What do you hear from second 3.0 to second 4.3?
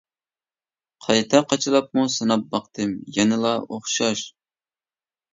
يەنىلا ئوخشاش.